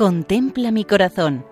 [0.00, 1.44] Contempla mi corazón.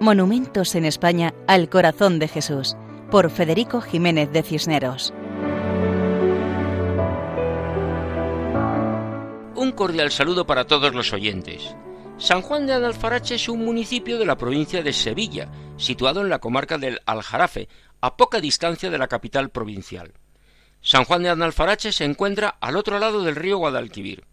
[0.00, 2.74] Monumentos en España al corazón de Jesús,
[3.10, 5.12] por Federico Jiménez de Cisneros.
[9.54, 11.76] Un cordial saludo para todos los oyentes.
[12.16, 16.38] San Juan de Adalfarache es un municipio de la provincia de Sevilla, situado en la
[16.38, 17.68] comarca del Aljarafe,
[18.00, 20.14] a poca distancia de la capital provincial.
[20.80, 24.29] San Juan de Adalfarache se encuentra al otro lado del río Guadalquivir.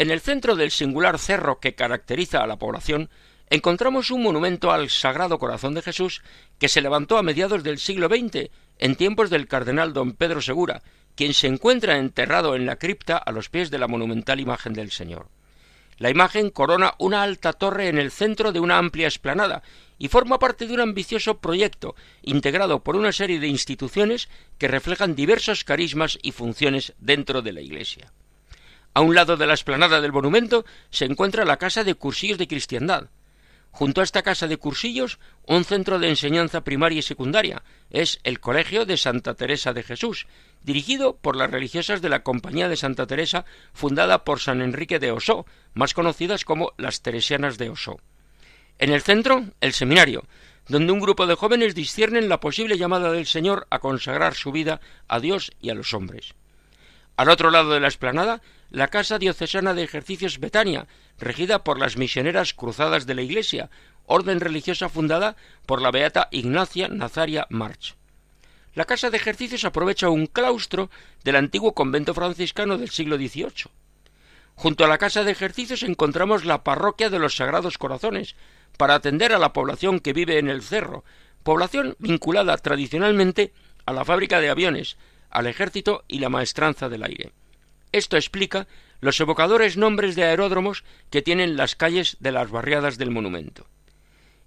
[0.00, 3.10] En el centro del singular cerro que caracteriza a la población
[3.50, 6.22] encontramos un monumento al Sagrado Corazón de Jesús
[6.58, 10.82] que se levantó a mediados del siglo XX, en tiempos del cardenal don Pedro Segura,
[11.14, 14.90] quien se encuentra enterrado en la cripta a los pies de la monumental imagen del
[14.90, 15.28] Señor.
[15.98, 19.62] La imagen corona una alta torre en el centro de una amplia explanada
[19.98, 25.14] y forma parte de un ambicioso proyecto integrado por una serie de instituciones que reflejan
[25.14, 28.10] diversos carismas y funciones dentro de la Iglesia.
[28.92, 32.48] A un lado de la explanada del monumento se encuentra la Casa de Cursillos de
[32.48, 33.08] Cristiandad.
[33.70, 38.40] Junto a esta Casa de Cursillos, un centro de enseñanza primaria y secundaria es el
[38.40, 40.26] Colegio de Santa Teresa de Jesús,
[40.62, 45.12] dirigido por las religiosas de la Compañía de Santa Teresa, fundada por San Enrique de
[45.12, 48.00] Osó, más conocidas como las Teresianas de Osó.
[48.78, 50.24] En el centro, el seminario,
[50.66, 54.80] donde un grupo de jóvenes disciernen la posible llamada del Señor a consagrar su vida
[55.06, 56.34] a Dios y a los hombres.
[57.20, 58.40] Al otro lado de la explanada,
[58.70, 60.86] la Casa Diocesana de Ejercicios Betania,
[61.18, 63.68] regida por las misioneras cruzadas de la Iglesia,
[64.06, 67.94] orden religiosa fundada por la beata Ignacia Nazaria March.
[68.72, 70.88] La Casa de Ejercicios aprovecha un claustro
[71.22, 73.70] del antiguo convento franciscano del siglo XVIII.
[74.54, 78.34] Junto a la Casa de Ejercicios encontramos la Parroquia de los Sagrados Corazones,
[78.78, 81.04] para atender a la población que vive en el cerro,
[81.42, 83.52] población vinculada tradicionalmente
[83.84, 84.96] a la fábrica de aviones,
[85.30, 87.32] al ejército y la maestranza del aire.
[87.92, 88.66] Esto explica
[89.00, 93.66] los evocadores nombres de aeródromos que tienen las calles de las barriadas del monumento.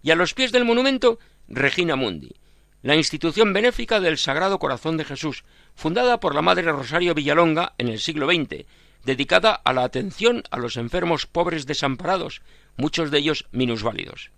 [0.01, 2.35] Y a los pies del monumento, Regina Mundi,
[2.81, 7.87] la institución benéfica del Sagrado Corazón de Jesús, fundada por la Madre Rosario Villalonga en
[7.87, 8.65] el siglo XX,
[9.05, 12.41] dedicada a la atención a los enfermos pobres desamparados,
[12.77, 14.31] muchos de ellos minusválidos.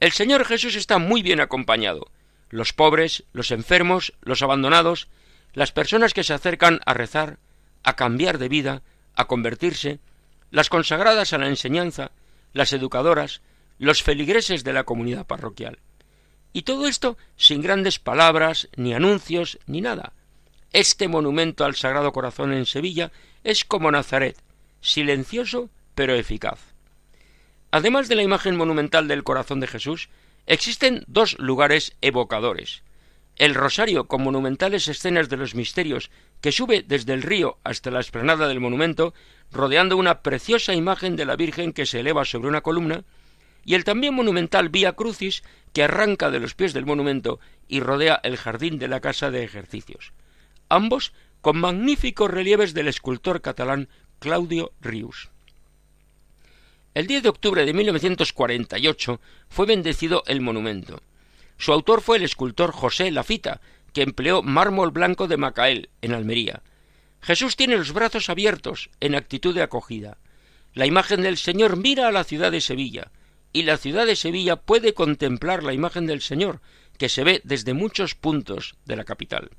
[0.00, 2.10] El Señor Jesús está muy bien acompañado.
[2.50, 5.08] Los pobres, los enfermos, los abandonados,
[5.54, 7.38] las personas que se acercan a rezar,
[7.82, 8.82] a cambiar de vida,
[9.14, 10.00] a convertirse,
[10.50, 12.10] las consagradas a la enseñanza,
[12.52, 13.40] las educadoras,
[13.78, 15.78] los feligreses de la comunidad parroquial.
[16.52, 20.12] Y todo esto sin grandes palabras, ni anuncios, ni nada.
[20.72, 23.10] Este monumento al Sagrado Corazón en Sevilla
[23.42, 24.36] es como Nazaret,
[24.80, 26.60] silencioso pero eficaz.
[27.72, 30.08] Además de la imagen monumental del corazón de Jesús,
[30.46, 32.83] existen dos lugares evocadores.
[33.36, 38.00] El rosario con monumentales escenas de los misterios que sube desde el río hasta la
[38.00, 39.12] explanada del monumento,
[39.50, 43.04] rodeando una preciosa imagen de la Virgen que se eleva sobre una columna,
[43.64, 48.20] y el también monumental Vía Crucis que arranca de los pies del monumento y rodea
[48.22, 50.12] el jardín de la casa de ejercicios.
[50.68, 55.30] Ambos con magníficos relieves del escultor catalán Claudio Rius.
[56.94, 61.02] El 10 de octubre de 1948 fue bendecido el monumento.
[61.58, 63.60] Su autor fue el escultor José Lafita,
[63.92, 66.62] que empleó mármol blanco de Macael, en Almería.
[67.20, 70.18] Jesús tiene los brazos abiertos, en actitud de acogida.
[70.74, 73.12] La imagen del Señor mira a la ciudad de Sevilla,
[73.52, 76.60] y la ciudad de Sevilla puede contemplar la imagen del Señor,
[76.98, 79.50] que se ve desde muchos puntos de la capital.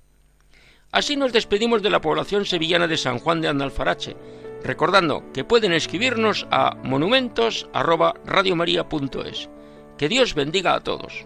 [0.91, 4.15] Así nos despedimos de la población sevillana de San Juan de Andalfarache,
[4.63, 9.49] recordando que pueden escribirnos a monumentos@radiomaria.es.
[9.97, 11.25] Que Dios bendiga a todos.